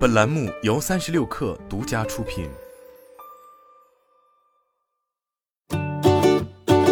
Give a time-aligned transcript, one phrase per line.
[0.00, 2.48] 本栏目由三十六氪独家出品。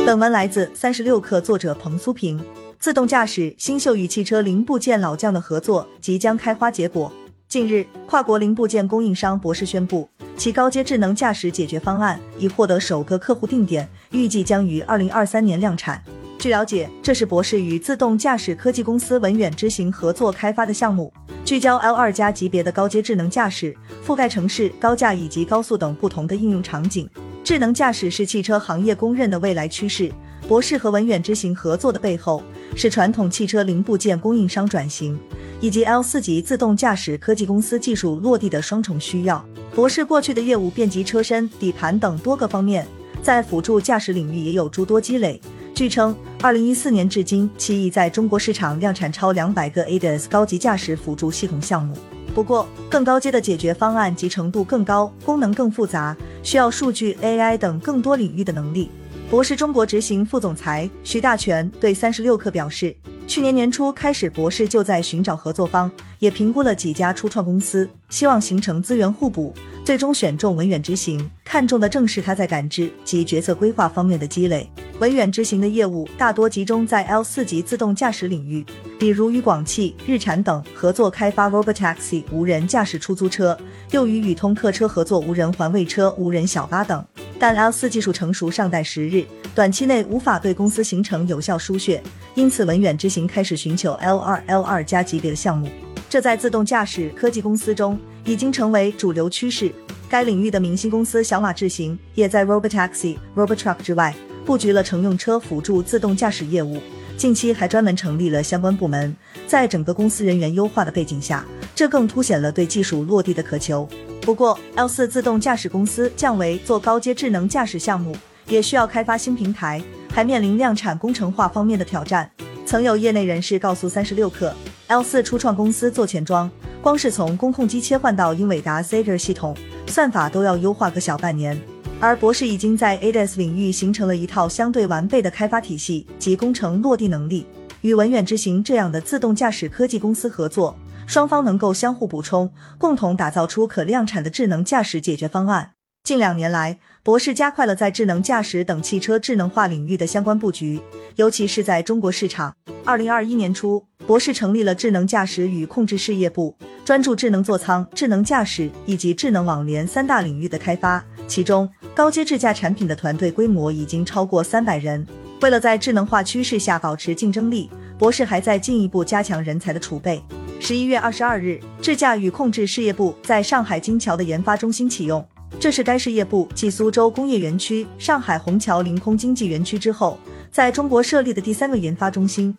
[0.05, 2.39] 本文来自三十六氪，作者彭苏平。
[2.79, 7.11] 自动驾驶新秀与汽车零部件老将的合作即将开花结果。
[7.49, 10.07] 近日，跨国零部件供应商博世宣布，
[10.37, 16.05] 其高阶智能驾驶解决方案已获得首个客户定点，预计将于二零二三年量产。
[16.39, 21.11] 据了解，这是博世与自动驾驶科技公司文远之行合作开发的项目。
[21.49, 23.75] 聚焦 L 二加级别的高阶智能驾驶，
[24.07, 27.09] 覆盖城市、高架以及高速等不同的应用场景。
[27.43, 30.13] 智能驾驶是汽车行业公认的未来趋势。
[30.47, 32.43] 博世和文远之行合作的背后，
[32.77, 35.19] 是传统汽车零部件供应商转型，
[35.59, 39.43] 以及 L 四级自动驾驶科技公司技术落地的双重需要。
[39.75, 42.87] 博世过去的业务遍及车身、底盘等多个方面，
[43.23, 45.41] 在辅助驾驶领域也有诸多积累。
[45.75, 51.97] 据称，二零一四年至今，其已在中国市场量产超两百个 ADAS 高级驾驶辅助系统项目。
[52.33, 58.89] 不过，更高阶的解决方案集成度更高，功能更复杂，需要数据、AI 等更多领域的能力。
[59.29, 62.95] 博士中国执行副总裁徐大全对三十六氪表示，
[63.27, 69.53] 去年年初开始，博士就在寻找合作方，也评估了几家初创公司，希望形成资源互补。
[69.85, 74.71] 最终选中文远执行，看中的正是他在感知及决策规划方面的积累。
[74.99, 78.67] 文远执行的业务大多集中在 L 四级自动驾驶领域，
[78.99, 83.57] 比如与广汽、日产等合作开发 Robotaxi 无人驾驶出租车，
[83.93, 87.05] 又与宇通客车合作无人环卫车、无人小巴等。
[87.39, 92.03] 但 L 四技术成熟尚待时日，短期内无法对公司形成有效输血，
[92.35, 95.69] 因此文远执行开始寻求 L 二、L 二加级别的项目。
[96.11, 99.73] 这在自动驾驶科技公司中已经成为主流趋势。
[100.09, 104.13] 该领域的明星公司小马智行也在 Robotaxi、Robotruck 之外
[104.49, 106.81] 布局了乘用车辅助自动驾驶业务。
[107.19, 109.15] 近期还专门成立了相关部门。
[109.47, 113.87] 在整个公司人员优化的背景下，这更凸显了对技术落地的渴求。
[114.23, 122.31] 不过，L 四自动驾驶公司降为做高阶智能驾驶项目，也需要开发新平台，还面临量产工程化方面的挑战。
[122.65, 124.51] 曾有业内人士告诉三十六氪。
[124.87, 126.51] L 四初创公司做前装，
[126.81, 129.55] 光是从工控机切换到英伟达 Zager 系统，
[129.89, 131.61] 算法都要优化个小半年。
[132.01, 137.45] 而博士已经在 ADAS 领域形成了一套相对完备的开发体系及工程落地能力，
[137.81, 145.73] 与文远之行这样的自动驾驶科技公司合作，双方能够相互补充，共同打造出可量产的智能驾驶解决方案。
[146.05, 150.81] 近两年来，博士加快了在智能驾驶等汽车智能化领域的相关布局，
[151.17, 152.55] 尤其是在中国市场。
[152.85, 161.05] 二零二一年初，博士成立了智能驾驶与控制事业部，专注智能座舱、智能驾驶以及智能网联三大领域的开发。
[161.29, 165.07] 其中，高阶智驾产品的团队规模已经超过三百人。
[165.43, 170.21] 为了在智能化趋势下保持竞争力，博士还在进一步加强人才的储备。
[170.59, 175.25] 十一月二十二日，智驾与控制事业部在上海金桥的研发中心启用。
[175.61, 180.19] 这是该事业部继苏州工业园区、上海虹桥临空经济园区之后，
[180.51, 182.57] 在中国设立的第三个研发中心。